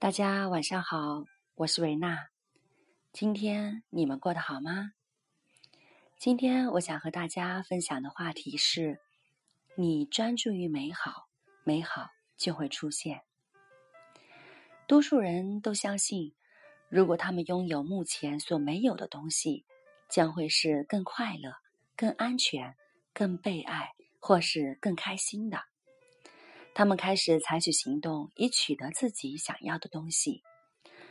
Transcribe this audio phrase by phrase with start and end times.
[0.00, 1.24] 大家晚上好，
[1.56, 2.28] 我是维娜。
[3.12, 4.92] 今天你们过得好吗？
[6.16, 9.00] 今天我想和大家分享的话题是：
[9.74, 11.26] 你专注于美好，
[11.64, 13.22] 美好就会出现。
[14.86, 16.32] 多数人都相信，
[16.88, 19.66] 如果他们拥有目前所没有的东西，
[20.08, 21.52] 将会是更快乐、
[21.96, 22.76] 更安全、
[23.12, 23.90] 更被爱，
[24.20, 25.58] 或是更开心的。
[26.78, 30.44] 他们开始采取行动，以取得自己想要的东西。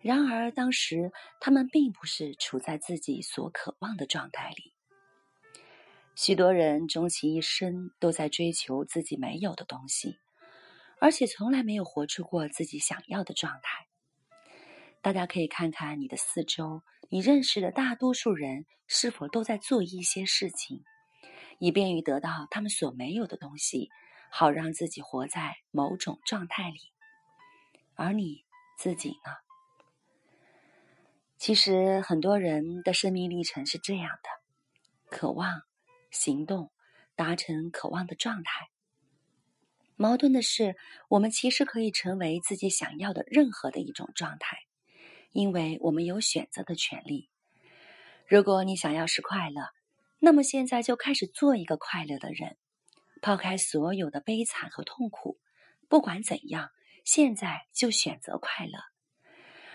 [0.00, 4.72] 然而，当时他们并不是处在自己所渴望的状态里。
[6.16, 10.18] 许多人终其一生都在追求自己没有的东西，
[10.98, 13.86] 而且从来没有活出过自己想要的状态。
[15.02, 20.82] 大家可以看看你的四周，你认识的大多数人是否都在做一些事情，
[21.58, 23.90] 以便于得到他们所没有的东西。
[24.30, 26.78] 好让自己活在某种状态里，
[27.94, 28.44] 而你
[28.78, 29.32] 自己呢？
[31.36, 35.62] 其实很多人的生命历程是这样的：渴望、
[36.10, 36.70] 行动、
[37.16, 38.68] 达成渴望的状态。
[39.96, 40.76] 矛盾的是，
[41.08, 44.58] 我们其实可以成为自己想要的任何的一种状态，
[45.32, 47.28] 因为我们有选择的权利。
[48.26, 49.70] 如果你想要是快乐，
[50.18, 52.56] 那么现在就开始做一个快乐的人。
[53.20, 55.38] 抛开所有的悲惨和痛苦，
[55.88, 56.70] 不管怎样，
[57.04, 58.78] 现在就选择快乐。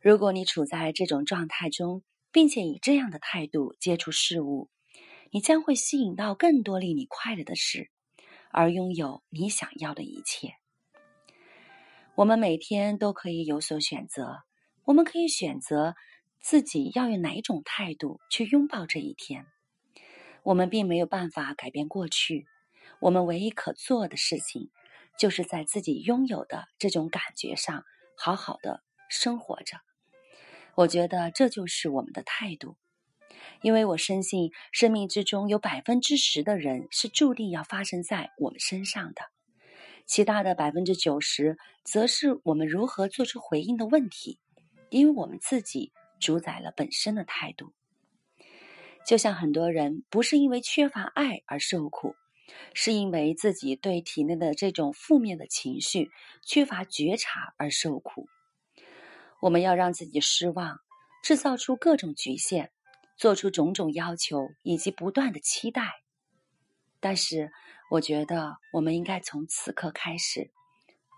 [0.00, 4.70] 如果你处在这种状态中，并且以这样的态度接触事物，
[5.30, 7.90] 你将会吸引到更多令你快乐的事，
[8.50, 10.54] 而拥有你想要的一切。
[12.14, 14.42] 我们每天都可以有所选择，
[14.84, 15.94] 我们可以选择
[16.40, 19.46] 自己要用哪一种态度去拥抱这一天。
[20.42, 22.46] 我们并没有办法改变过去。
[23.00, 24.70] 我们唯一可做的事情，
[25.18, 27.84] 就是在自己拥有的这种感觉上
[28.16, 29.78] 好好的生活着。
[30.74, 32.76] 我觉得这就是我们的态度，
[33.62, 39.22] 因为我深信生命之中有百分之十的人是注定要发生在我们身上的，
[40.06, 44.38] 其他的百分之九十，则是我们如何做出回应的问题，
[44.90, 47.72] 因为我们自己主宰了本身的态度。
[49.06, 52.16] 就像很多人不是因为缺乏爱而受苦。
[52.74, 56.10] 是因为自己对体内的这种负面的情绪
[56.42, 58.28] 缺乏觉察而受苦。
[59.40, 60.80] 我们要让自己失望，
[61.22, 62.70] 制造出各种局限，
[63.16, 66.02] 做出种种要求以及不断的期待。
[67.00, 67.52] 但是，
[67.90, 70.50] 我觉得我们应该从此刻开始，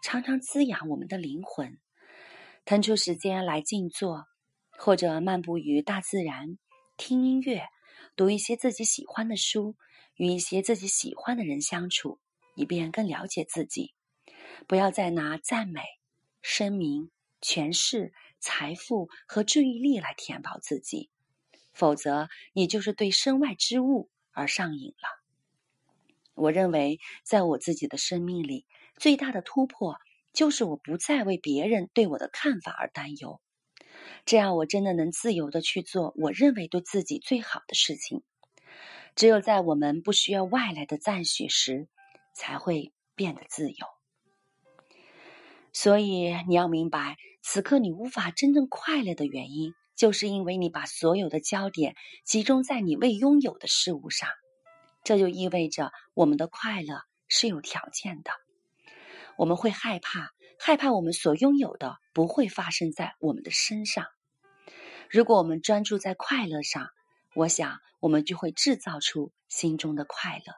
[0.03, 1.79] 常常滋养我们的灵魂，
[2.65, 4.27] 腾出时间来静坐，
[4.71, 6.59] 或者漫步于大自然，
[6.97, 7.63] 听音乐，
[8.17, 9.77] 读一些自己喜欢的书。
[10.19, 12.19] 与一些自己喜欢的人相处，
[12.55, 13.95] 以便更了解自己。
[14.67, 15.81] 不要再拿赞美、
[16.43, 21.09] 声名、权势、财富和注意力来填饱自己，
[21.73, 25.25] 否则你就是对身外之物而上瘾了。
[26.35, 29.97] 我认为，在我自己的生命里，最大的突破
[30.33, 33.41] 就是我不再为别人对我的看法而担忧，
[34.25, 38.23] 这样我真的能自由的去做我认为对自己最好的事情。
[39.19, 41.89] 只有在我们不需要外来的赞许时，
[42.37, 43.87] 才会变得自由。
[45.73, 54.29] 所以你要明白，此刻你无法真正快乐的原因，就是因为你把所有的焦点集中在你未拥有的事物上。
[55.03, 58.31] 这就意味着我们的快乐是有条件的。
[59.37, 60.31] 我们会害怕，
[60.61, 64.07] 害怕我们所拥有的不会发生在我们的身上。
[65.11, 66.91] 如果我们专注在快乐上，
[67.39, 70.55] 我想，我们就会制造出心中的快乐。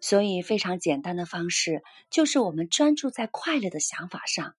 [0.00, 4.56] 所以，非常简单的方式就是我们专注在快乐的想法上。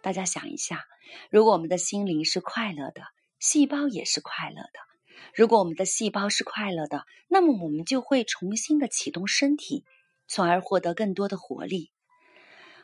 [0.00, 0.86] 大家想一下，
[1.30, 3.02] 如果我们的心灵是快乐的，
[3.38, 4.80] 细胞也是快乐的。
[5.34, 9.84] 如果我们的细胞是快乐的，那么我们就会重新的启动身体，
[10.26, 11.90] 从而获得更多的活力。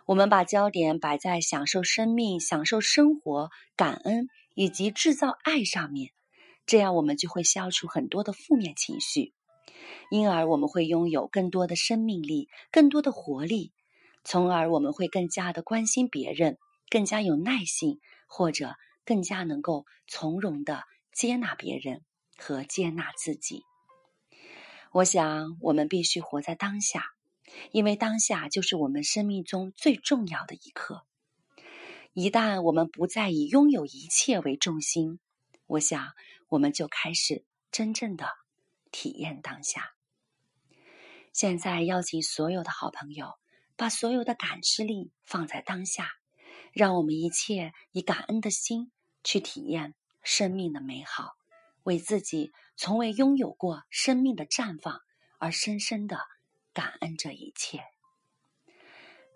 [0.05, 6.13] 我们把焦点摆在享受生命、享受生活、感恩以及制造爱上面。
[6.71, 9.35] 这样，我们就会消除很多的负面情绪，
[10.09, 13.73] 因而我们会拥有更多的生命力、更多的活力，
[14.23, 16.59] 从而我们会更加的关心别人，
[16.89, 22.05] 更加有耐心，或者更加能够从容的接纳别人
[22.39, 23.65] 和接纳自己。
[24.93, 27.03] 我想，我们必须活在当下，
[27.73, 31.05] 因为当下就是我们生命中最重要的一刻。
[32.13, 35.19] 一旦我们不再以拥有一切为重心，
[35.71, 36.15] 我想，
[36.49, 38.27] 我们就开始真正的
[38.91, 39.93] 体验当下。
[41.33, 43.39] 现在邀请所有的好朋友，
[43.77, 46.11] 把所有的感知力放在当下，
[46.73, 48.91] 让我们一切以感恩的心
[49.23, 49.95] 去体验
[50.25, 51.37] 生命的美好，
[51.85, 55.01] 为自己从未拥有过生命的绽放
[55.39, 56.19] 而深深的
[56.73, 57.85] 感恩这一切。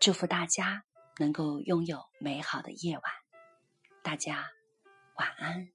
[0.01, 0.85] 祝福大家
[1.19, 3.05] 能够拥有美好的夜晚，
[4.03, 4.51] 大家
[5.15, 5.71] 晚安。